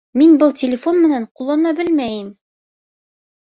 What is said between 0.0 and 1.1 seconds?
Мин был телефон